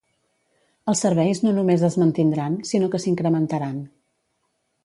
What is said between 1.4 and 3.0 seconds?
no només es mantindran, sinó